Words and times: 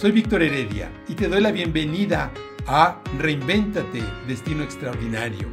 Soy 0.00 0.12
Víctor 0.12 0.42
Heredia 0.42 0.90
y 1.08 1.14
te 1.14 1.28
doy 1.28 1.42
la 1.42 1.52
bienvenida 1.52 2.32
a 2.66 3.02
Reinvéntate, 3.18 4.02
Destino 4.26 4.62
Extraordinario. 4.64 5.46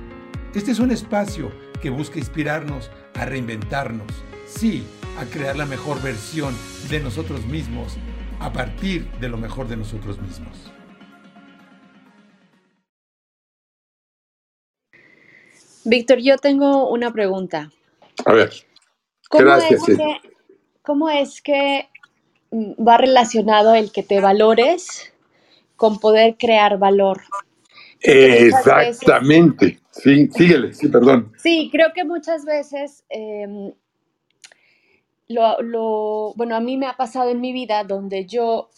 Este 0.55 0.71
es 0.71 0.79
un 0.79 0.89
espacio 0.89 1.51
que 1.81 1.89
busca 1.89 2.17
inspirarnos 2.17 2.89
a 3.15 3.25
reinventarnos, 3.25 4.07
sí, 4.47 4.85
a 5.19 5.25
crear 5.25 5.57
la 5.57 5.65
mejor 5.65 6.01
versión 6.01 6.55
de 6.89 7.01
nosotros 7.01 7.45
mismos 7.45 7.97
a 8.39 8.53
partir 8.53 9.11
de 9.19 9.27
lo 9.27 9.35
mejor 9.35 9.67
de 9.67 9.75
nosotros 9.75 10.17
mismos. 10.21 10.71
Víctor, 15.83 16.19
yo 16.19 16.37
tengo 16.37 16.89
una 16.89 17.11
pregunta. 17.11 17.69
A 18.23 18.31
ver. 18.31 18.53
¿Cómo 19.27 19.43
Gracias. 19.43 19.89
Es 19.89 19.97
que, 19.97 20.21
¿Cómo 20.83 21.09
es 21.09 21.41
que 21.41 21.89
va 22.51 22.97
relacionado 22.97 23.75
el 23.75 23.91
que 23.91 24.03
te 24.03 24.19
valores 24.19 25.13
con 25.75 25.99
poder 25.99 26.37
crear 26.37 26.77
valor. 26.77 27.21
Exactamente. 28.01 29.79
sí, 29.91 30.27
síguele, 30.27 30.73
sí, 30.73 30.87
perdón. 30.87 31.33
Sí, 31.37 31.69
creo 31.71 31.93
que 31.93 32.03
muchas 32.03 32.45
veces 32.45 33.03
em, 33.09 33.73
lo, 35.27 36.33
bueno, 36.35 36.55
a 36.55 36.59
mí 36.59 36.77
me 36.77 36.87
ha 36.87 36.95
pasado 36.95 37.29
en 37.29 37.41
mi 37.41 37.53
vida 37.53 37.83
donde 37.83 38.25
yo 38.25 38.69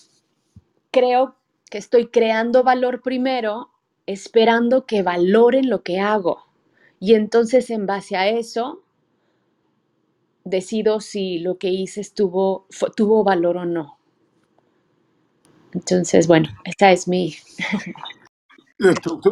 creo 0.91 1.35
que 1.69 1.77
estoy 1.77 2.07
creando 2.07 2.63
valor 2.63 3.01
primero, 3.01 3.69
esperando 4.05 4.85
que 4.85 5.03
valoren 5.03 5.69
lo 5.69 5.83
que 5.83 5.99
hago. 5.99 6.45
Y 6.99 7.13
entonces 7.13 7.69
en 7.69 7.85
base 7.85 8.17
a 8.17 8.27
eso 8.27 8.83
decido 10.49 10.99
si 10.99 11.39
lo 11.39 11.57
que 11.57 11.69
hice 11.69 12.01
tuvo 12.15 13.23
valor 13.23 13.57
o 13.57 13.65
no. 13.65 13.99
Entonces, 15.73 16.27
bueno, 16.27 16.49
esta 16.65 16.91
es 16.91 17.07
mi... 17.07 17.35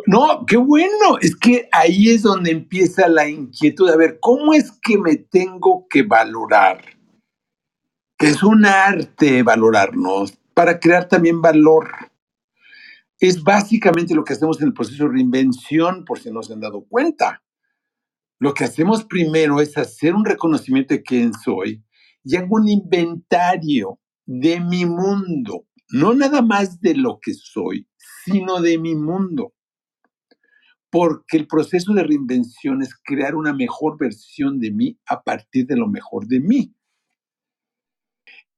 No, 0.08 0.46
qué 0.46 0.58
bueno. 0.58 1.18
Es 1.22 1.34
que 1.38 1.70
ahí 1.72 2.10
es 2.10 2.24
donde 2.24 2.52
empieza 2.52 3.08
la 3.08 3.30
inquietud. 3.30 3.90
A 3.90 3.96
ver, 3.96 4.20
¿cómo 4.20 4.54
es 4.54 4.74
que 4.82 4.98
me 4.98 5.16
tengo 5.16 5.88
que 5.90 6.04
valorar? 6.04 6.84
Que 8.18 8.28
es 8.28 8.44
un 8.44 8.66
arte 8.66 9.44
valorarnos 9.44 10.38
para 10.54 10.82
crear 10.82 11.08
también 11.08 11.42
valor. 11.42 11.90
Es 13.20 13.42
básicamente 13.42 14.14
lo 14.14 14.26
que 14.26 14.34
hacemos 14.34 14.60
en 14.60 14.68
el 14.68 14.74
proceso 14.74 15.06
de 15.06 15.12
reinvención, 15.12 16.04
por 16.04 16.20
si 16.20 16.30
no 16.30 16.44
se 16.44 16.52
han 16.52 16.60
dado 16.60 16.82
cuenta. 16.82 17.42
Lo 18.40 18.54
que 18.54 18.66
hacemos 18.66 19.04
primero 19.04 19.62
es 19.62 19.78
hacer 19.78 20.14
un 20.14 20.24
reconocimiento 20.24 20.94
de 20.94 21.02
quién 21.02 21.34
soy 21.34 21.84
y 22.24 22.36
hago 22.36 22.58
un 22.58 22.70
inventario 22.70 24.00
de 24.26 24.60
mi 24.60 24.86
mundo, 24.86 25.66
no 25.90 26.14
nada 26.14 26.42
más 26.42 26.80
de 26.82 26.94
lo 26.96 27.20
que 27.20 27.34
soy, 27.34 27.88
sino 28.26 28.62
de 28.62 28.78
mi 28.78 28.96
mundo. 28.96 29.54
Porque 30.90 31.38
el 31.38 31.48
proceso 31.48 31.94
de 31.94 32.04
reinvención 32.04 32.82
es 32.82 32.94
crear 32.96 33.36
una 33.36 33.54
mejor 33.54 33.98
versión 33.98 34.60
de 34.60 34.72
mí 34.72 35.00
a 35.08 35.24
partir 35.24 35.66
de 35.66 35.78
lo 35.78 35.88
mejor 35.88 36.28
de 36.28 36.40
mí. 36.40 36.74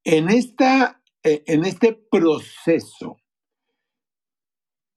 En, 0.04 0.30
esta, 0.30 1.02
eh, 1.24 1.44
en 1.48 1.66
este 1.66 1.94
proceso 1.94 3.18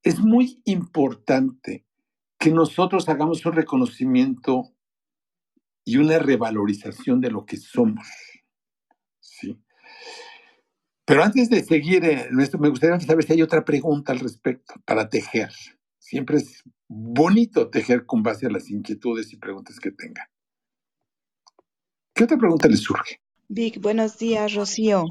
es 0.02 0.18
muy 0.18 0.60
importante 0.64 1.86
que 2.42 2.50
nosotros 2.50 3.08
hagamos 3.08 3.46
un 3.46 3.52
reconocimiento 3.52 4.74
y 5.84 5.98
una 5.98 6.18
revalorización 6.18 7.20
de 7.20 7.30
lo 7.30 7.46
que 7.46 7.56
somos. 7.56 8.04
¿sí? 9.20 9.56
Pero 11.04 11.22
antes 11.22 11.48
de 11.50 11.62
seguir 11.62 12.04
esto, 12.04 12.58
me 12.58 12.68
gustaría 12.68 12.98
saber 12.98 13.24
si 13.24 13.34
hay 13.34 13.42
otra 13.42 13.64
pregunta 13.64 14.10
al 14.10 14.18
respecto 14.18 14.74
para 14.84 15.08
tejer. 15.08 15.52
Siempre 15.98 16.38
es 16.38 16.64
bonito 16.88 17.70
tejer 17.70 18.06
con 18.06 18.24
base 18.24 18.46
a 18.46 18.50
las 18.50 18.68
inquietudes 18.70 19.32
y 19.32 19.36
preguntas 19.36 19.78
que 19.78 19.92
tengan. 19.92 20.26
¿Qué 22.12 22.24
otra 22.24 22.38
pregunta 22.38 22.66
les 22.66 22.80
surge? 22.80 23.20
Vic, 23.46 23.80
buenos 23.80 24.18
días, 24.18 24.52
Rocío. 24.52 25.04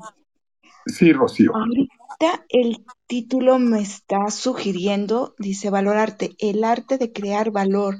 Sí, 0.85 1.13
Rocío. 1.13 1.51
Ahorita 1.55 2.45
el 2.49 2.85
título 3.07 3.59
me 3.59 3.81
está 3.81 4.29
sugiriendo, 4.29 5.35
dice 5.37 5.69
valorarte, 5.69 6.31
el 6.39 6.63
arte 6.63 6.97
de 6.97 7.11
crear 7.11 7.51
valor. 7.51 7.97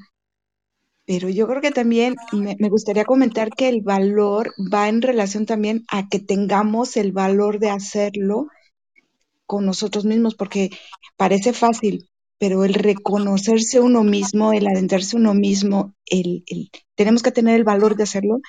Pero 1.06 1.30
yo 1.30 1.47
creo 1.47 1.62
que 1.62 1.72
también 1.72 2.16
me, 2.31 2.69
gustaría 2.69 3.06
comentar 3.06 3.50
que 3.50 3.68
el 3.68 3.81
valor 3.81 4.53
va 4.74 4.88
en 4.88 5.02
relación 5.02 5.46
también 5.46 5.84
a 5.90 6.08
que 6.08 6.19
tengamos 6.19 6.96
el 6.96 7.12
valor 7.12 7.59
de 7.59 7.69
hacerlo 7.69 8.47
con 9.46 9.66
nosotros 9.66 10.06
mismos, 10.06 10.36
porque 10.36 10.69
parece 11.18 11.52
fácil, 11.52 12.09
pero 12.38 12.63
el 12.63 12.74
reconocerse 12.74 13.80
uno 13.80 14.03
mismo, 14.03 14.53
el 14.53 14.68
adentrarse 14.68 15.18
uno 15.18 15.34
mismo, 15.34 15.94
el, 16.06 16.46
tenemos 16.96 17.24
que 17.24 17.31
tener 17.31 17.58
el 17.58 17.63
valor 17.66 17.96
de 17.96 18.03
hacerlo 18.03 18.40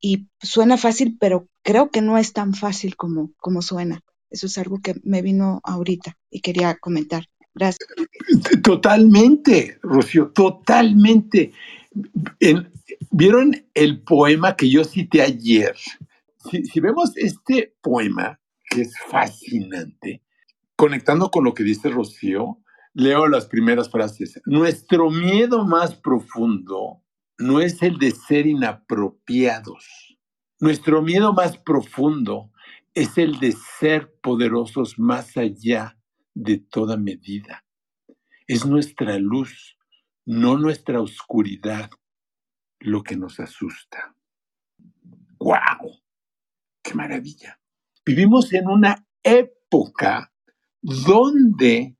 y 0.00 0.28
suena 0.40 0.76
fácil, 0.76 1.16
pero 1.18 1.48
creo 1.62 1.90
que 1.90 2.02
no 2.02 2.18
es 2.18 2.32
tan 2.32 2.54
fácil 2.54 2.96
como, 2.96 3.32
como 3.38 3.62
suena. 3.62 4.02
Eso 4.30 4.46
es 4.46 4.58
algo 4.58 4.80
que 4.80 4.94
me 5.04 5.22
vino 5.22 5.60
ahorita 5.64 6.16
y 6.30 6.40
quería 6.40 6.76
comentar. 6.76 7.24
Gracias. 7.54 7.88
Totalmente, 8.62 9.78
Rocío, 9.82 10.30
totalmente. 10.30 11.52
¿Vieron 13.10 13.66
el 13.74 14.02
poema 14.02 14.54
que 14.54 14.70
yo 14.70 14.84
cité 14.84 15.22
ayer? 15.22 15.74
Si, 16.50 16.80
vemos 16.80 17.12
este 17.16 17.74
poema, 17.82 18.38
que 18.70 18.82
es 18.82 18.92
fascinante, 19.08 20.22
conectando 20.76 21.30
con 21.30 21.44
lo 21.44 21.52
que 21.52 21.64
dice 21.64 21.88
Rocío, 21.88 22.58
leo 22.94 23.26
las 23.26 23.46
primeras 23.46 23.90
frases. 23.90 24.40
Nuestro 24.44 25.10
miedo 25.10 25.66
más 25.66 25.94
profundo 25.94 27.02
no 27.38 27.60
es 27.60 27.82
el 27.82 27.98
de 27.98 28.10
ser 28.10 28.46
inapropiados. 28.46 30.18
Nuestro 30.60 31.02
miedo 31.02 31.32
más 31.32 31.56
profundo 31.56 32.50
es 32.94 33.16
el 33.16 33.38
de 33.38 33.52
ser 33.52 34.12
poderosos 34.20 34.98
más 34.98 35.36
allá 35.36 35.96
de 36.34 36.58
toda 36.58 36.96
medida. 36.96 37.64
Es 38.48 38.66
nuestra 38.66 39.18
luz, 39.18 39.76
no 40.26 40.58
nuestra 40.58 41.00
oscuridad, 41.00 41.90
lo 42.80 43.02
que 43.02 43.16
nos 43.16 43.38
asusta. 43.38 44.14
¡Guau! 45.38 46.02
¡Qué 46.82 46.94
maravilla! 46.94 47.60
Vivimos 48.04 48.52
en 48.52 48.68
una 48.68 49.06
época 49.22 50.32
donde 50.80 51.96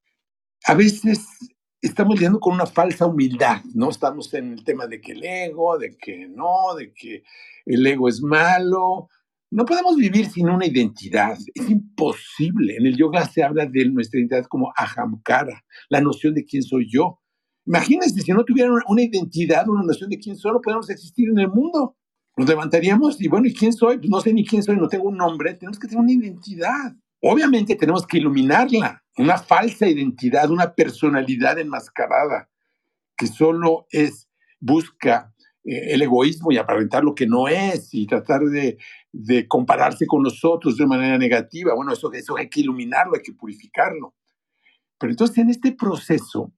a 0.65 0.75
veces 0.75 1.27
estamos 1.81 2.17
lidiando 2.17 2.41
con 2.41 2.55
una 2.55 2.67
falsa 2.67 3.07
humildad, 3.07 3.63
¿no? 3.75 3.91
Estamos 3.91 4.33
en 4.35 4.53
el 4.53 4.65
tema 4.65 4.87
de 4.87 5.01
que 5.01 5.13
el 5.13 5.25
ego, 5.25 5.79
de 5.79 5.97
que 5.97 6.27
no, 6.29 6.75
de 6.77 6.93
que 6.93 7.23
el 7.67 7.87
ego 7.87 8.09
es 8.09 8.21
malo, 8.21 9.09
no 9.51 9.65
podemos 9.65 9.97
vivir 9.97 10.27
sin 10.27 10.49
una 10.49 10.67
identidad, 10.67 11.39
es 11.55 11.71
imposible. 11.71 12.77
En 12.77 12.87
el 12.87 12.97
yoga 12.97 13.25
se 13.27 13.43
habla 13.43 13.67
de 13.67 13.89
nuestra 13.89 14.21
identidad 14.21 14.45
como 14.47 14.73
ahamkara, 14.77 15.65
la 15.89 16.01
noción 16.01 16.35
de 16.35 16.45
quién 16.45 16.63
soy 16.63 16.87
yo. 16.91 17.21
Imagínense, 17.65 18.21
si 18.21 18.33
no 18.33 18.45
tuvieran 18.45 18.73
una 18.89 19.03
identidad, 19.03 19.69
una 19.69 19.83
noción 19.83 20.11
de 20.11 20.19
quién 20.19 20.37
soy, 20.37 20.53
no 20.53 20.61
podemos 20.61 20.91
existir 20.91 21.29
en 21.31 21.39
el 21.39 21.49
mundo. 21.49 21.97
Nos 22.37 22.49
levantaríamos 22.49 23.21
y 23.21 23.29
bueno, 23.29 23.47
¿y 23.47 23.55
quién 23.55 23.73
soy? 23.73 23.99
Pues 23.99 24.11
no 24.11 24.21
sé 24.21 24.33
ni 24.33 24.45
quién 24.45 24.63
soy, 24.63 24.77
no 24.77 24.89
tengo 24.89 25.09
un 25.09 25.17
nombre, 25.17 25.55
tenemos 25.55 25.79
que 25.79 25.89
tener 25.89 26.03
una 26.03 26.13
identidad. 26.13 26.95
Obviamente 27.21 27.75
tenemos 27.75 28.07
que 28.07 28.19
iluminarla, 28.19 29.03
una 29.19 29.39
falsa 29.39 29.89
identidad, 29.89 30.51
una 30.51 30.75
personalidad 30.75 31.59
enmascarada 31.59 32.49
que 33.17 33.27
solo 33.27 33.87
es, 33.91 34.29
busca 34.61 35.35
eh, 35.65 35.95
el 35.95 36.03
egoísmo 36.03 36.53
y 36.53 36.57
aparentar 36.57 37.05
lo 37.05 37.15
que 37.15 37.27
no 37.27 37.49
es 37.49 37.93
y 37.93 38.07
tratar 38.07 38.43
de, 38.43 38.79
compararse 39.49 40.07
con 40.07 40.23
nosotros 40.23 40.77
de 40.77 40.87
manera 40.87 41.19
negativa. 41.19 41.75
Bueno, 41.75 41.93
eso, 41.93 42.13
eso 42.13 42.37
hay 42.37 42.49
que 42.49 42.61
iluminarlo, 42.61 43.15
hay 43.17 43.23
que 43.23 43.33
purificarlo. 43.33 44.15
Pero 44.99 45.11
entonces 45.13 45.39
en 45.39 45.51
este 45.51 45.73
proceso 45.73 46.53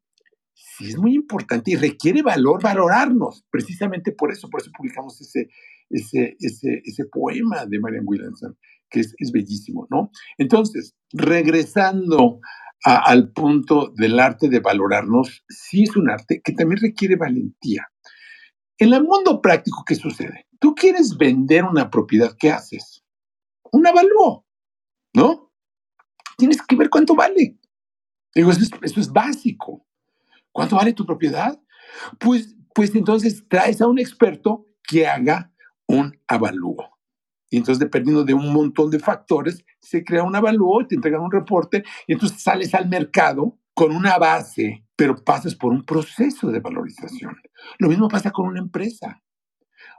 sí 0.52 0.88
es 0.88 0.96
muy 0.96 1.14
importante 1.14 1.70
y 1.70 1.76
requiere 1.76 2.22
valor 2.22 2.62
valorarnos. 2.62 3.44
Precisamente 3.50 4.12
por 4.12 4.30
eso, 4.30 4.48
por 4.48 4.60
eso 4.60 4.70
publicamos 4.76 5.20
ese, 5.20 5.48
ese, 5.88 6.36
ese, 6.38 7.04
poema 7.06 7.66
de 7.66 7.80
Marian 7.80 8.04
Williamson, 8.06 8.56
que 8.90 9.00
es, 9.00 9.14
es 9.18 9.32
bellísimo, 9.32 9.86
¿no? 9.90 10.10
Entonces, 10.38 10.94
regresando 11.12 12.40
al 12.84 13.30
punto 13.32 13.92
del 13.96 14.18
arte 14.18 14.48
de 14.48 14.60
valorarnos, 14.60 15.44
sí 15.48 15.82
es 15.82 15.96
un 15.96 16.10
arte 16.10 16.40
que 16.42 16.52
también 16.52 16.80
requiere 16.80 17.16
valentía. 17.16 17.86
En 18.78 18.94
el 18.94 19.04
mundo 19.04 19.42
práctico, 19.42 19.84
¿qué 19.86 19.94
sucede? 19.94 20.46
Tú 20.58 20.74
quieres 20.74 21.16
vender 21.18 21.64
una 21.64 21.90
propiedad, 21.90 22.34
¿qué 22.38 22.50
haces? 22.50 23.04
Un 23.72 23.86
avalúo, 23.86 24.46
¿no? 25.14 25.52
Tienes 26.38 26.62
que 26.62 26.76
ver 26.76 26.88
cuánto 26.88 27.14
vale. 27.14 27.58
Digo, 28.34 28.50
eso 28.50 29.00
es, 29.00 29.12
básico. 29.12 29.86
¿Cuánto 30.52 30.76
vale 30.76 30.94
tu 30.94 31.04
propiedad? 31.04 31.60
Pues, 32.18 32.56
pues 32.74 32.94
entonces 32.94 33.44
traes 33.48 33.82
a 33.82 33.86
un 33.86 33.98
experto 33.98 34.66
que 34.82 35.06
haga 35.06 35.52
un 35.86 36.18
avalúo. 36.26 36.89
Y 37.50 37.56
entonces, 37.56 37.80
dependiendo 37.80 38.24
de 38.24 38.32
un 38.32 38.52
montón 38.52 38.90
de 38.90 39.00
factores, 39.00 39.64
se 39.80 40.04
crea 40.04 40.22
un 40.22 40.36
avalúo, 40.36 40.86
te 40.86 40.94
entregan 40.94 41.20
un 41.20 41.32
reporte 41.32 41.82
y 42.06 42.12
entonces 42.12 42.40
sales 42.40 42.72
al 42.74 42.88
mercado 42.88 43.58
con 43.74 43.94
una 43.94 44.18
base, 44.18 44.86
pero 44.94 45.16
pasas 45.16 45.56
por 45.56 45.72
un 45.72 45.84
proceso 45.84 46.50
de 46.50 46.60
valorización. 46.60 47.36
Lo 47.78 47.88
mismo 47.88 48.08
pasa 48.08 48.30
con 48.30 48.46
una 48.46 48.60
empresa. 48.60 49.20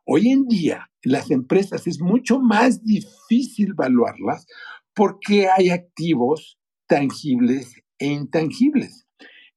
Hoy 0.06 0.30
en 0.30 0.48
día, 0.48 0.90
las 1.04 1.30
empresas 1.30 1.86
es 1.88 2.00
mucho 2.00 2.40
más 2.40 2.84
difícil 2.84 3.72
evaluarlas 3.72 4.48
porque 4.94 5.48
hay 5.50 5.70
activos 5.70 6.58
tangibles 6.88 7.82
e 7.98 8.08
intangibles. 8.08 9.08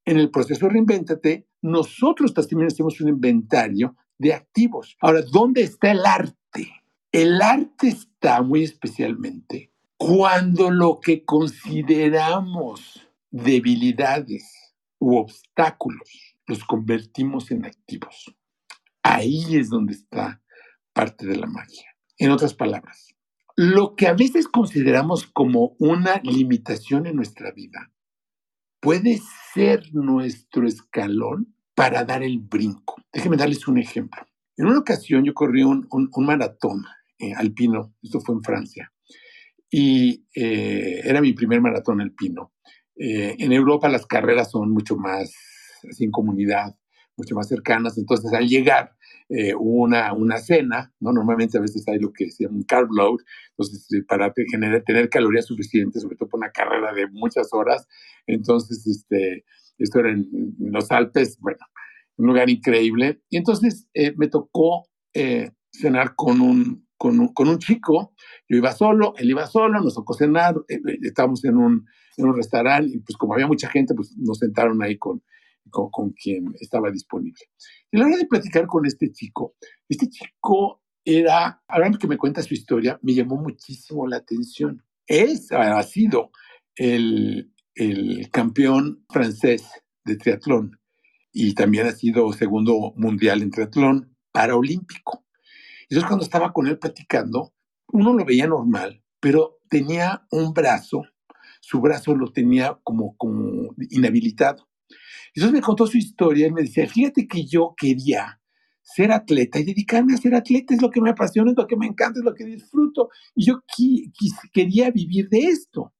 En 0.05 0.17
el 0.17 0.29
proceso 0.31 0.69
Reinvéntate, 0.69 1.47
nosotros 1.61 2.33
también 2.33 2.67
hacemos 2.67 2.99
un 3.01 3.09
inventario 3.09 3.95
de 4.17 4.33
activos. 4.33 4.97
Ahora, 5.01 5.21
¿dónde 5.31 5.61
está 5.61 5.91
el 5.91 6.05
arte? 6.05 6.71
El 7.15 7.41
arte 7.41 7.87
está 7.87 8.41
muy 8.41 8.63
especialmente 8.65 9.71
cuando 9.95 10.69
lo 10.69 10.99
que 10.99 11.23
consideramos 11.23 13.07
debilidades 13.31 14.75
u 14.99 15.15
obstáculos 15.15 16.35
los 16.45 16.65
convertimos 16.65 17.51
en 17.51 17.63
activos. 17.63 18.35
Ahí 19.01 19.55
es 19.55 19.69
donde 19.69 19.93
está 19.93 20.41
parte 20.91 21.25
de 21.25 21.37
la 21.37 21.47
magia. 21.47 21.85
En 22.17 22.31
otras 22.31 22.53
palabras, 22.53 23.15
lo 23.55 23.95
que 23.95 24.07
a 24.07 24.13
veces 24.13 24.49
consideramos 24.49 25.25
como 25.25 25.77
una 25.79 26.19
limitación 26.21 27.05
en 27.05 27.15
nuestra 27.15 27.53
vida 27.53 27.93
puede 28.81 29.21
ser 29.53 29.85
nuestro 29.93 30.67
escalón 30.67 31.55
para 31.75 32.03
dar 32.03 32.23
el 32.23 32.39
brinco. 32.39 33.01
Déjenme 33.13 33.37
darles 33.37 33.69
un 33.69 33.77
ejemplo. 33.77 34.21
En 34.57 34.67
una 34.67 34.79
ocasión 34.79 35.23
yo 35.23 35.33
corrí 35.33 35.63
un, 35.63 35.87
maratón 36.17 36.83
eh, 37.19 37.33
alpino, 37.35 37.95
esto 38.01 38.19
fue 38.19 38.35
en 38.35 38.43
Francia, 38.43 38.91
y 39.69 40.25
eh, 40.35 41.01
era 41.03 41.21
mi 41.21 41.33
primer 41.33 41.61
maratón 41.61 42.01
alpino. 42.01 42.53
Eh, 42.97 43.35
en 43.39 43.51
Europa 43.51 43.89
las 43.89 44.05
carreras 44.05 44.51
son 44.51 44.71
mucho 44.71 44.95
más 44.95 45.33
en 45.99 46.11
comunidad, 46.11 46.75
mucho 47.17 47.35
más 47.35 47.47
cercanas, 47.47 47.97
entonces 47.97 48.31
al 48.33 48.47
llegar 48.47 48.95
eh, 49.29 49.55
una, 49.55 50.13
una 50.13 50.37
cena, 50.37 50.93
¿no? 50.99 51.11
Normalmente 51.11 51.57
a 51.57 51.61
veces 51.61 51.83
hay 51.87 51.97
lo 51.97 52.13
que 52.13 52.29
se 52.29 52.43
llama 52.43 52.57
un 52.57 52.63
carb 52.63 52.91
load, 52.91 53.17
entonces 53.51 53.87
eh, 53.91 54.03
para 54.07 54.31
generar, 54.51 54.83
tener 54.85 55.09
calorías 55.09 55.45
suficientes, 55.45 56.03
sobre 56.03 56.15
todo 56.15 56.29
por 56.29 56.39
una 56.39 56.51
carrera 56.51 56.93
de 56.93 57.07
muchas 57.07 57.51
horas, 57.51 57.87
entonces 58.27 58.85
este, 58.85 59.43
esto 59.79 59.99
era 59.99 60.11
en, 60.11 60.27
los 60.59 60.91
Alpes, 60.91 61.39
bueno, 61.39 61.57
un 62.17 62.27
lugar 62.27 62.51
increíble, 62.51 63.21
y 63.29 63.37
entonces 63.37 63.87
eh, 63.95 64.13
me 64.15 64.27
tocó 64.27 64.87
cenar 65.71 66.13
con 66.15 66.41
un, 66.41 66.84
con 66.97 67.19
un, 67.19 67.59
chico, 67.59 68.13
yo 68.47 68.57
iba 68.57 68.71
solo, 68.71 69.13
él 69.17 69.29
iba 69.29 69.47
solo, 69.47 69.81
nos 69.81 69.95
tocó 69.95 70.13
cenar, 70.13 70.55
estábamos 71.01 71.43
en 71.43 71.57
un, 71.57 71.85
en 72.17 72.25
un 72.25 72.35
restaurante 72.35 72.91
y 72.95 72.99
pues 72.99 73.17
como 73.17 73.33
había 73.33 73.47
mucha 73.47 73.69
gente, 73.69 73.93
pues 73.93 74.15
nos 74.17 74.39
sentaron 74.39 74.81
ahí 74.81 74.97
con, 74.97 75.21
con, 75.69 76.11
quien 76.11 76.53
estaba 76.59 76.91
disponible. 76.91 77.41
Y 77.91 77.97
a 77.97 77.99
la 77.99 78.05
hora 78.07 78.17
de 78.17 78.27
platicar 78.27 78.67
con 78.67 78.85
este 78.85 79.11
chico, 79.11 79.55
este 79.89 80.09
chico 80.09 80.81
era, 81.03 81.61
ahora 81.67 81.91
que 81.91 82.07
me 82.07 82.17
cuenta 82.17 82.41
su 82.41 82.53
historia, 82.53 82.99
me 83.01 83.13
llamó 83.13 83.37
muchísimo 83.37 84.07
la 84.07 84.17
atención. 84.17 84.83
Es, 85.07 85.51
ha 85.51 85.83
sido 85.83 86.31
el, 86.75 87.53
el 87.75 88.29
campeón 88.31 89.05
francés 89.09 89.69
de 90.05 90.15
triatlón 90.15 90.79
y 91.31 91.53
también 91.53 91.87
ha 91.87 91.91
sido 91.91 92.31
segundo 92.31 92.93
mundial 92.95 93.41
en 93.41 93.51
triatlón 93.51 94.15
paraolímpico. 94.31 95.24
Entonces 95.89 96.07
cuando 96.07 96.23
estaba 96.23 96.53
con 96.53 96.67
él 96.67 96.77
platicando, 96.79 97.53
uno 97.91 98.13
lo 98.13 98.25
veía 98.25 98.47
normal, 98.47 99.03
pero 99.19 99.59
tenía 99.69 100.25
un 100.31 100.53
brazo, 100.53 101.03
su 101.61 101.81
brazo 101.81 102.15
lo 102.15 102.31
tenía 102.31 102.79
como, 102.83 103.15
como 103.17 103.73
inhabilitado. 103.89 104.67
Entonces 105.33 105.53
me 105.53 105.61
contó 105.61 105.87
su 105.87 105.97
historia 105.97 106.47
y 106.47 106.51
me 106.51 106.61
decía, 106.61 106.87
fíjate 106.87 107.27
que 107.27 107.45
yo 107.45 107.73
quería 107.77 108.39
ser 108.81 109.11
atleta 109.11 109.59
y 109.59 109.65
dedicarme 109.65 110.13
a 110.13 110.17
ser 110.17 110.35
atleta 110.35 110.73
es 110.73 110.81
lo 110.81 110.91
que 110.91 111.01
me 111.01 111.09
apasiona, 111.09 111.51
es 111.51 111.57
lo 111.57 111.67
que 111.67 111.75
me 111.75 111.87
encanta, 111.87 112.19
es 112.19 112.25
lo 112.25 112.35
que 112.35 112.45
disfruto. 112.45 113.09
Y 113.35 113.45
yo 113.45 113.63
quería 114.53 114.91
vivir 114.91 115.27
de 115.29 115.39
esto. 115.39 115.93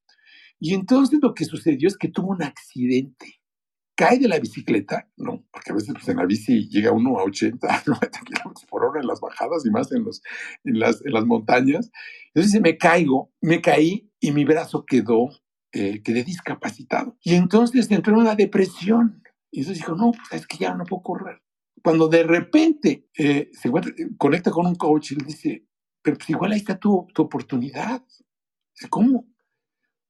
Y 0.59 0.73
entonces 0.73 1.19
lo 1.21 1.33
que 1.33 1.45
sucedió 1.45 1.87
es 1.87 1.97
que 1.97 2.07
tuvo 2.07 2.29
un 2.29 2.43
accidente. 2.43 3.41
Cae 3.95 4.19
de 4.19 4.27
la 4.27 4.39
bicicleta, 4.39 5.09
¿no? 5.15 5.45
Porque 5.51 5.71
a 5.71 5.75
veces 5.75 5.93
pues, 5.93 6.07
en 6.09 6.17
la 6.17 6.25
bici 6.25 6.67
llega 6.69 6.91
uno 6.91 7.17
a 7.17 7.23
80, 7.23 7.83
90 7.85 8.19
kilómetros 8.25 8.65
por 8.65 8.83
hora 8.83 8.99
en 8.99 9.07
las 9.07 9.21
bajadas 9.21 9.65
y 9.65 9.69
más 9.69 9.91
en, 9.93 10.03
los, 10.03 10.21
en, 10.63 10.79
las, 10.79 11.05
en 11.05 11.13
las 11.13 11.25
montañas. 11.25 11.91
Entonces 12.33 12.61
me 12.61 12.77
caigo, 12.77 13.31
me 13.41 13.61
caí 13.61 14.11
y 14.19 14.31
mi 14.31 14.43
brazo 14.43 14.85
quedó, 14.85 15.29
eh, 15.71 16.01
quedé 16.03 16.23
discapacitado. 16.23 17.17
Y 17.21 17.35
entonces 17.35 17.89
entró 17.89 18.13
en 18.13 18.21
una 18.21 18.35
depresión. 18.35 19.23
Y 19.51 19.59
entonces 19.59 19.83
dijo, 19.83 19.95
no, 19.95 20.11
pues 20.11 20.41
es 20.41 20.47
que 20.47 20.57
ya 20.57 20.73
no 20.73 20.83
puedo 20.83 21.01
correr. 21.01 21.41
Cuando 21.81 22.07
de 22.09 22.23
repente 22.23 23.07
eh, 23.17 23.49
se 23.53 23.71
conecta 24.17 24.51
con 24.51 24.65
un 24.65 24.75
coach 24.75 25.11
y 25.11 25.15
le 25.15 25.25
dice, 25.25 25.65
pero 26.01 26.17
pues 26.17 26.29
igual 26.29 26.51
ahí 26.51 26.57
está 26.57 26.77
tu, 26.77 27.07
tu 27.13 27.21
oportunidad. 27.21 28.03
Dice, 28.73 28.89
¿cómo? 28.89 29.27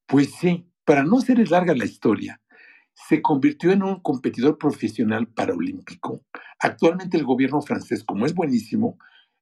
Pues 0.08 0.34
sí, 0.40 0.72
para 0.86 1.04
no 1.04 1.18
hacerles 1.18 1.52
larga 1.52 1.76
la 1.76 1.86
historia, 1.86 2.42
se 2.96 3.22
convirtió 3.22 3.72
en 3.72 3.84
un 3.84 4.02
competidor 4.02 4.58
profesional 4.58 5.28
paraolímpico. 5.28 6.24
Actualmente 6.60 7.18
el 7.18 7.26
gobierno 7.26 7.62
francés, 7.62 8.04
como 8.04 8.26
es 8.26 8.34
buenísimo, 8.34 8.98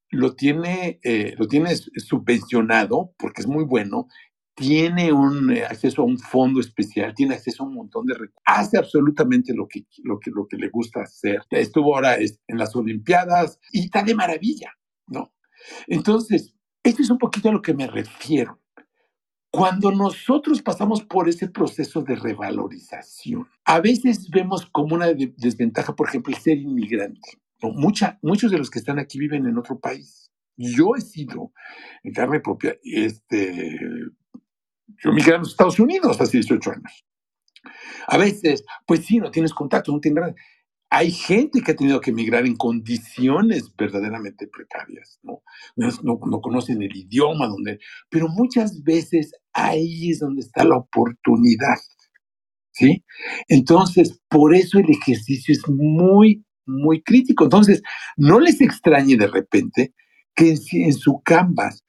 lo 0.10 0.36
tiene, 0.36 1.00
eh, 1.04 1.36
lo 1.38 1.48
subvencionado 1.98 3.14
porque 3.18 3.42
es 3.42 3.48
muy 3.48 3.64
bueno 3.64 4.08
tiene 4.56 5.12
un 5.12 5.52
eh, 5.52 5.66
acceso 5.66 6.02
a 6.02 6.06
un 6.06 6.20
fondo 6.20 6.60
especial, 6.60 7.14
tiene 7.14 7.36
acceso 7.36 7.64
a 7.64 7.68
un 7.68 7.74
montón 7.74 8.06
de 8.06 8.14
recursos, 8.14 8.44
hace 8.46 8.78
absolutamente 8.78 9.54
lo 9.54 9.68
que, 9.68 9.86
lo 10.04 10.20
que, 10.20 10.32
lo 10.32 10.48
que 10.48 10.58
le 10.58 10.70
gusta 10.70 11.02
hacer. 11.02 11.42
Estuvo 11.50 11.96
ahora 11.96 12.18
en 12.18 12.58
las 12.58 12.76
Olimpiadas 12.76 13.60
y 13.72 13.86
está 13.86 14.04
de 14.04 14.16
maravilla, 14.16 14.72
¿no? 15.08 15.34
Entonces, 15.88 16.54
esto 16.84 17.02
es 17.02 17.10
un 17.10 17.18
poquito 17.18 17.50
a 17.50 17.54
lo 17.54 17.62
que 17.62 17.74
me 17.74 17.88
refiero. 17.88 18.60
Cuando 19.56 19.92
nosotros 19.92 20.64
pasamos 20.64 21.04
por 21.04 21.30
ese 21.30 21.48
proceso 21.48 22.02
de 22.02 22.16
revalorización, 22.16 23.48
a 23.66 23.80
veces 23.80 24.28
vemos 24.32 24.66
como 24.66 24.96
una 24.96 25.14
desventaja, 25.14 25.96
por 25.96 26.10
ejemplo, 26.10 26.34
el 26.34 26.42
ser 26.42 26.58
inmigrante. 26.58 27.38
¿no? 27.62 27.70
Mucha, 27.70 28.18
muchos 28.24 28.50
de 28.50 28.58
los 28.58 28.72
que 28.72 28.80
están 28.80 28.98
aquí 28.98 29.20
viven 29.20 29.46
en 29.46 29.60
otro 29.60 29.80
país. 29.80 30.32
Yo 30.58 30.96
he 30.98 31.02
sido 31.02 31.52
en 32.01 32.13
carne 32.13 32.39
propia 32.39 32.75
este, 32.84 33.77
yo 35.04 35.12
migré 35.12 35.36
a 35.36 35.38
los 35.38 35.51
Estados 35.51 35.80
Unidos 35.80 36.20
hace 36.20 36.38
18 36.38 36.72
años. 36.72 37.06
A 38.08 38.18
veces, 38.18 38.66
pues 38.88 39.06
sí, 39.06 39.20
no 39.20 39.30
tienes 39.30 39.54
contacto, 39.54 39.92
no 39.92 40.00
tienes 40.00 40.34
Hay 40.96 41.10
gente 41.10 41.62
que 41.62 41.72
ha 41.72 41.76
tenido 41.76 42.00
que 42.00 42.12
emigrar 42.12 42.46
en 42.46 42.56
condiciones 42.56 43.76
verdaderamente 43.76 44.48
precarias, 44.48 45.18
¿no? 45.24 45.42
No, 45.76 45.90
no 46.04 46.40
conocen 46.40 46.84
el 46.84 46.96
idioma, 46.96 47.48
donde, 47.48 47.80
pero 48.12 48.28
muchas 48.28 48.84
veces 48.84 49.32
ahí 49.54 50.12
es 50.12 50.20
donde 50.20 50.42
está 50.42 50.64
la 50.64 50.78
oportunidad, 50.78 51.80
¿sí? 52.74 53.04
Entonces, 53.48 54.22
por 54.30 54.54
eso 54.54 54.78
el 54.78 54.92
ejercicio 54.92 55.52
es 55.52 55.68
muy, 55.68 56.46
muy 56.68 57.02
crítico. 57.02 57.46
Entonces, 57.46 57.82
no 58.16 58.40
les 58.40 58.62
extrañe 58.62 59.18
de 59.18 59.28
repente 59.28 59.96
que 60.36 60.52
en, 60.52 60.60
en 60.74 60.94
su 60.94 61.24
canvas, 61.26 61.84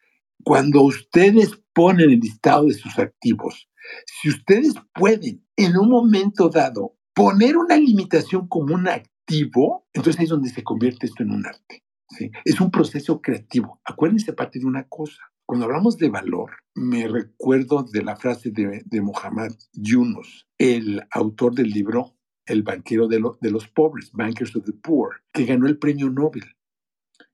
cuando 0.44 0.80
ustedes 0.80 1.50
ponen 1.74 2.08
el 2.08 2.20
listado 2.20 2.68
de 2.68 2.74
sus 2.74 2.98
activos, 2.98 3.68
si 4.06 4.30
ustedes 4.30 4.72
pueden 4.94 5.44
en 5.56 5.76
un 5.76 5.90
momento 5.90 6.48
dado 6.48 6.93
poner 7.14 7.56
una 7.56 7.76
limitación 7.76 8.48
como 8.48 8.74
un 8.74 8.88
activo, 8.88 9.86
entonces 9.92 10.20
ahí 10.20 10.24
es 10.24 10.30
donde 10.30 10.50
se 10.50 10.64
convierte 10.64 11.06
esto 11.06 11.22
en 11.22 11.30
un 11.30 11.46
arte. 11.46 11.84
¿sí? 12.10 12.30
Es 12.44 12.60
un 12.60 12.70
proceso 12.70 13.20
creativo. 13.22 13.80
Acuérdense 13.84 14.32
parte 14.32 14.58
de 14.58 14.66
una 14.66 14.88
cosa. 14.88 15.22
Cuando 15.46 15.66
hablamos 15.66 15.98
de 15.98 16.08
valor, 16.08 16.52
me 16.74 17.06
recuerdo 17.06 17.82
de 17.84 18.02
la 18.02 18.16
frase 18.16 18.50
de, 18.50 18.82
de 18.84 19.00
Muhammad 19.00 19.52
Yunus, 19.72 20.48
el 20.58 21.02
autor 21.10 21.54
del 21.54 21.68
libro 21.70 22.16
El 22.46 22.62
banquero 22.62 23.08
de, 23.08 23.22
de 23.40 23.50
los 23.50 23.68
pobres, 23.68 24.10
Bankers 24.12 24.56
of 24.56 24.64
the 24.64 24.72
Poor, 24.72 25.22
que 25.32 25.44
ganó 25.44 25.66
el 25.66 25.78
premio 25.78 26.10
Nobel. 26.10 26.44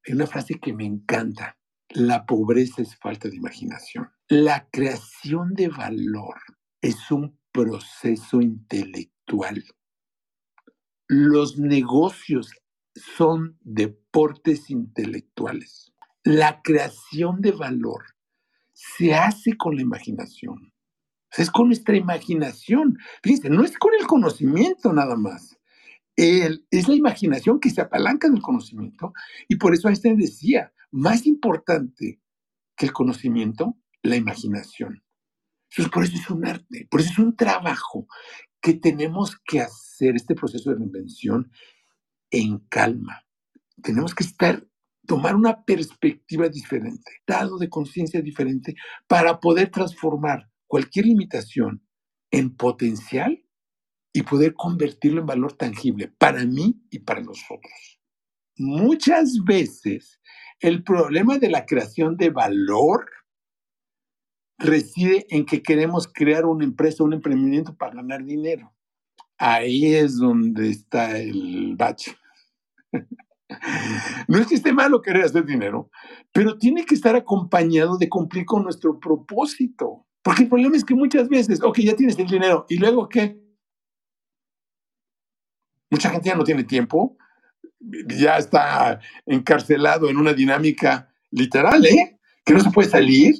Es 0.05 0.15
una 0.15 0.27
frase 0.27 0.55
que 0.55 0.73
me 0.73 0.85
encanta. 0.85 1.57
La 1.89 2.27
pobreza 2.27 2.83
es 2.83 2.97
falta 2.97 3.29
de 3.29 3.37
imaginación. 3.37 4.09
La 4.29 4.69
creación 4.71 5.55
de 5.55 5.69
valor 5.69 6.37
es 6.81 7.11
un 7.11 7.39
proceso 7.53 8.41
intelectual. 8.41 9.20
Los 11.09 11.59
negocios 11.59 12.53
son 12.95 13.59
deportes 13.63 14.71
intelectuales. 14.71 15.93
La 16.23 16.61
creación 16.63 17.41
de 17.41 17.53
valor 17.53 18.05
se 18.73 19.15
hace 19.15 19.57
con 19.57 19.77
la 19.77 19.83
imaginación. 19.83 20.73
Es 21.37 21.51
con 21.51 21.69
nuestra 21.69 21.97
imaginación. 21.97 22.99
Fíjense, 23.23 23.51
no 23.51 23.65
es 23.65 23.77
con 23.79 23.93
el 23.99 24.07
conocimiento 24.07 24.93
nada 24.93 25.17
más. 25.17 25.57
es 26.17 26.89
la 26.89 26.95
imaginación 26.95 27.61
que 27.61 27.71
se 27.71 27.81
apalanca 27.81 28.29
del 28.29 28.43
conocimiento. 28.43 29.13
Y 29.49 29.57
por 29.57 29.73
eso 29.73 29.89
Einstein 29.89 30.19
decía, 30.19 30.73
más 30.91 31.27
importante 31.27 32.21
que 32.77 32.87
el 32.87 32.93
conocimiento, 32.93 33.77
la 34.03 34.17
imaginación. 34.17 35.03
Entonces, 35.71 35.93
por 35.93 36.05
eso 36.05 36.17
es 36.17 36.31
un 36.31 36.47
arte, 36.47 36.89
por 36.91 37.01
eso 37.01 37.11
es 37.13 37.19
un 37.19 37.37
trabajo 37.37 38.07
que 38.61 38.75
tenemos 38.75 39.39
que 39.45 39.61
hacer 39.61 40.17
este 40.17 40.35
proceso 40.35 40.71
de 40.71 40.77
reinvención 40.77 41.51
en 42.31 42.59
calma. 42.69 43.25
Tenemos 43.83 44.15
que 44.15 44.25
estar, 44.25 44.67
tomar 45.07 45.35
una 45.35 45.65
perspectiva 45.65 46.49
diferente, 46.49 47.13
estado 47.19 47.57
de 47.59 47.69
conciencia 47.69 48.21
diferente 48.21 48.75
para 49.07 49.41
poder 49.41 49.71
transformar 49.71 50.51
cualquier 50.67 51.07
limitación 51.07 51.83
en 52.31 52.55
potencial 52.57 53.45
y 54.13 54.23
poder 54.23 54.55
convertirlo 54.55 55.21
en 55.21 55.27
valor 55.27 55.53
tangible 55.55 56.09
para 56.09 56.45
mí 56.45 56.83
y 56.91 57.01
para 57.01 57.23
nosotros. 57.23 58.01
Muchas 58.57 59.39
veces 59.45 60.21
el 60.61 60.85
problema 60.85 61.39
de 61.39 61.49
la 61.49 61.65
creación 61.65 62.17
de 62.17 62.31
valor 62.31 63.07
reside 64.61 65.27
en 65.31 65.47
que 65.47 65.63
queremos 65.63 66.07
crear 66.07 66.45
una 66.45 66.65
empresa, 66.65 67.03
un 67.03 67.15
emprendimiento 67.15 67.75
para 67.75 67.95
ganar 67.95 68.25
dinero. 68.25 68.73
Ahí 69.39 69.95
es 69.95 70.19
donde 70.19 70.71
está 70.71 71.19
el 71.19 71.75
bache. 71.77 72.17
No 74.29 74.39
es 74.39 74.47
que 74.47 74.55
esté 74.55 74.73
malo 74.73 75.03
querer 75.03 75.25
hacer 75.25 75.45
dinero, 75.45 75.91
pero 76.31 76.57
tiene 76.57 76.85
que 76.85 76.95
estar 76.95 77.17
acompañado 77.17 77.99
de 77.99 78.09
cumplir 78.09 78.45
con 78.45 78.63
nuestro 78.63 79.01
propósito. 79.01 80.07
Porque 80.23 80.45
el 80.45 80.49
problema 80.49 80.77
es 80.77 80.85
que 80.85 80.95
muchas 80.95 81.29
veces, 81.29 81.61
ok, 81.61 81.81
ya 81.81 81.97
tienes 81.97 82.17
el 82.17 82.29
dinero, 82.29 82.65
¿y 82.69 82.77
luego 82.77 83.09
qué? 83.09 83.43
Mucha 85.91 86.11
gente 86.11 86.29
ya 86.29 86.37
no 86.37 86.45
tiene 86.45 86.63
tiempo, 86.63 87.17
ya 87.81 88.37
está 88.37 89.01
encarcelado 89.27 90.09
en 90.09 90.17
una 90.17 90.33
dinámica 90.33 91.13
literal, 91.33 91.85
¿eh? 91.87 92.21
Que 92.45 92.55
no 92.55 92.61
se 92.61 92.71
puede 92.71 92.89
salir. 92.89 93.35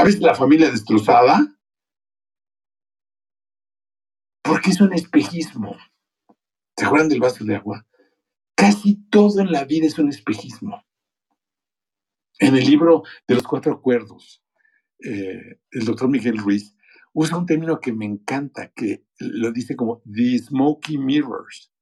A 0.00 0.04
veces 0.04 0.22
la 0.22 0.34
familia 0.34 0.70
destrozada. 0.70 1.46
Porque 4.42 4.70
es 4.70 4.80
un 4.80 4.94
espejismo. 4.94 5.76
¿Se 6.74 6.86
acuerdan 6.86 7.10
del 7.10 7.20
vaso 7.20 7.44
de 7.44 7.56
agua? 7.56 7.86
Casi 8.54 9.04
todo 9.10 9.42
en 9.42 9.52
la 9.52 9.64
vida 9.64 9.86
es 9.86 9.98
un 9.98 10.08
espejismo. 10.08 10.82
En 12.38 12.56
el 12.56 12.64
libro 12.64 13.02
de 13.28 13.34
los 13.34 13.42
cuatro 13.42 13.74
acuerdos, 13.74 14.42
eh, 15.00 15.60
el 15.70 15.84
doctor 15.84 16.08
Miguel 16.08 16.38
Ruiz 16.38 16.74
usa 17.12 17.36
un 17.36 17.44
término 17.44 17.78
que 17.78 17.92
me 17.92 18.06
encanta, 18.06 18.72
que 18.74 19.04
lo 19.18 19.52
dice 19.52 19.76
como 19.76 20.00
the 20.10 20.38
smoky 20.38 20.96
mirrors, 20.96 21.74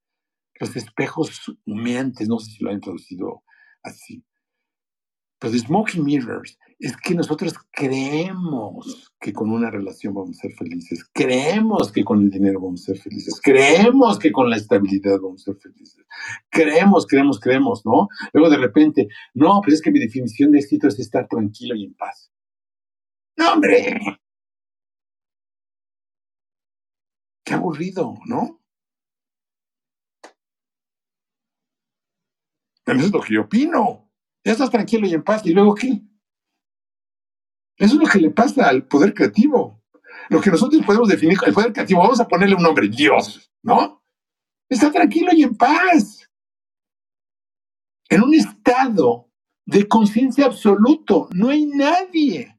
los 0.59 0.75
espejos 0.75 1.57
humeantes, 1.67 2.27
no 2.27 2.41
sé 2.41 2.51
si 2.51 2.65
lo 2.65 2.71
han 2.71 2.81
traducido 2.81 3.45
así. 3.85 4.25
Pero 5.39 5.53
the 5.53 5.59
smoky 5.59 6.01
mirrors 6.01 6.59
es 6.81 6.97
que 6.97 7.15
nosotros 7.15 7.55
creemos 7.73 9.13
que 9.21 9.33
con 9.33 9.51
una 9.51 9.71
relación 9.71 10.15
vamos 10.15 10.39
a 10.39 10.43
ser 10.43 10.53
felices, 10.53 11.05
creemos 11.13 11.91
que 11.93 12.05
con 12.05 12.23
el 12.23 12.31
dinero 12.31 12.61
vamos 12.61 12.83
a 12.83 12.93
ser 12.93 12.99
felices, 12.99 13.41
creemos 13.43 14.19
que 14.19 14.31
con 14.33 14.49
la 14.49 14.57
estabilidad 14.57 15.19
vamos 15.21 15.43
a 15.43 15.53
ser 15.53 15.57
felices, 15.57 16.05
creemos, 16.51 17.07
creemos, 17.07 17.41
creemos, 17.41 17.85
¿no? 17.85 18.09
Luego 18.33 18.51
de 18.51 18.59
repente, 18.59 19.09
no, 19.35 19.61
pues 19.63 19.75
es 19.75 19.83
que 19.83 19.91
mi 19.91 19.99
definición 19.99 20.53
de 20.53 20.59
éxito 20.59 20.89
es 20.89 20.99
estar 20.99 21.27
tranquilo 21.29 21.75
y 21.75 21.85
en 21.85 21.95
paz. 21.95 22.33
No, 23.37 23.53
hombre. 23.53 23.99
Qué 27.45 27.55
aburrido, 27.55 28.15
¿no? 28.27 28.61
Eso 32.85 33.07
es 33.07 33.13
lo 33.13 33.21
que 33.21 33.35
yo 33.35 33.43
opino. 33.43 34.08
Ya 34.45 34.53
estás 34.53 34.71
tranquilo 34.71 35.07
y 35.07 35.15
en 35.15 35.23
paz. 35.23 35.45
¿Y 35.45 35.53
luego 35.53 35.75
qué? 35.75 36.03
Eso 37.77 37.95
es 37.95 38.01
lo 38.01 38.07
que 38.07 38.19
le 38.19 38.31
pasa 38.31 38.69
al 38.69 38.87
poder 38.87 39.15
creativo. 39.15 39.83
Lo 40.31 40.41
que 40.41 40.51
nosotros 40.51 40.85
podemos 40.85 41.09
definir 41.09 41.39
el 41.47 41.55
poder 41.55 41.73
creativo, 41.73 42.01
vamos 42.01 42.21
a 42.21 42.29
ponerle 42.29 42.55
un 42.55 42.63
nombre, 42.63 42.89
Dios, 42.89 43.51
¿no? 43.63 44.03
Está 44.69 44.91
tranquilo 44.91 45.31
y 45.33 45.43
en 45.45 45.57
paz. 45.57 46.29
En 48.09 48.23
un 48.23 48.35
estado 48.35 49.31
de 49.65 49.87
conciencia 49.87 50.47
absoluto. 50.47 51.29
No 51.33 51.51
hay 51.51 51.67
nadie. 51.67 52.59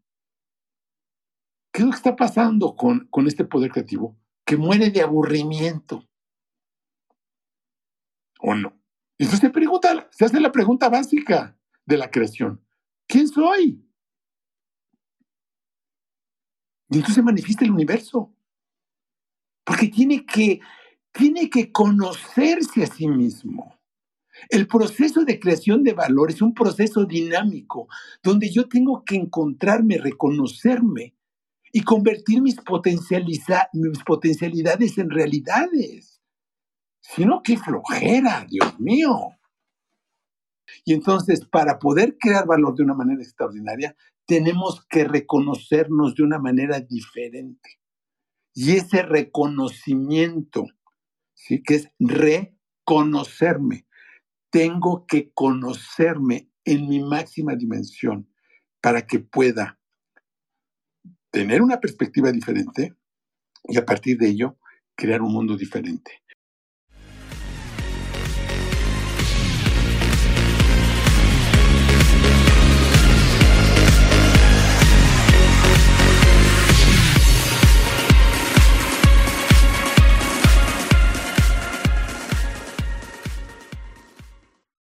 ¿Qué 1.71 1.81
es 1.81 1.86
lo 1.86 1.91
que 1.91 1.98
está 1.98 2.15
pasando 2.15 2.75
con, 2.75 3.07
con 3.09 3.27
este 3.27 3.45
poder 3.45 3.71
creativo? 3.71 4.15
Que 4.45 4.57
muere 4.57 4.89
de 4.89 5.01
aburrimiento. 5.01 6.07
¿O 8.39 8.55
no? 8.55 8.79
Entonces 9.17 9.41
se 9.41 9.50
pregunta, 9.50 10.07
se 10.12 10.25
hace 10.25 10.39
la 10.39 10.51
pregunta 10.51 10.88
básica 10.88 11.59
de 11.89 11.98
la 11.98 12.10
creación. 12.12 12.63
¿Quién 13.08 13.27
soy? 13.27 13.84
Y 16.91 16.96
entonces 16.96 17.15
se 17.15 17.24
manifiesta 17.24 17.65
el 17.65 17.72
universo. 17.72 18.31
Porque 19.65 19.88
tiene 19.88 20.24
que, 20.25 20.60
tiene 21.12 21.50
que 21.50 21.72
conocerse 21.72 22.84
a 22.84 22.88
sí 22.88 23.08
mismo. 23.08 23.75
El 24.50 24.67
proceso 24.67 25.25
de 25.25 25.39
creación 25.39 25.84
de 25.84 25.93
valor 25.93 26.29
es 26.29 26.41
un 26.41 26.53
proceso 26.53 27.05
dinámico 27.05 27.88
donde 28.24 28.50
yo 28.51 28.69
tengo 28.69 29.03
que 29.03 29.15
encontrarme, 29.15 29.98
reconocerme 29.98 31.15
y 31.74 31.81
convertir 31.81 32.41
mis, 32.41 32.55
mis 33.74 34.03
potencialidades 34.03 34.98
en 34.98 35.10
realidades. 35.10 36.22
Si 37.01 37.25
no, 37.25 37.41
qué 37.43 37.58
flojera, 37.58 38.46
Dios 38.48 38.79
mío. 38.79 39.38
Y 40.89 40.93
entonces, 40.93 41.46
para 41.46 41.77
poder 41.77 42.17
crear 42.17 42.48
valor 42.48 42.74
de 42.74 42.81
una 42.81 42.96
manera 42.96 43.22
extraordinaria, 43.22 43.96
tenemos 44.25 44.84
que 44.89 45.03
reconocernos 45.03 46.15
de 46.15 46.24
una 46.24 46.39
manera 46.39 46.79
diferente. 46.79 47.77
Y 48.55 48.72
ese 48.72 49.03
reconocimiento, 49.03 50.65
¿sí? 51.36 51.62
que 51.62 51.75
es 51.75 51.91
reconocerme, 52.00 53.86
tengo 54.50 55.05
que 55.05 55.31
conocerme 55.31 56.50
en 56.65 56.89
mi 56.89 57.03
máxima 57.03 57.55
dimensión 57.55 58.27
para 58.81 59.05
que 59.05 59.19
pueda 59.19 59.79
tener 61.29 61.62
una 61.62 61.79
perspectiva 61.79 62.31
diferente 62.31 62.96
y 63.65 63.77
a 63.77 63.86
partir 63.86 64.17
de 64.17 64.29
ello 64.29 64.58
crear 64.96 65.22
un 65.22 65.34
mundo 65.34 65.55
diferente. 65.55 66.24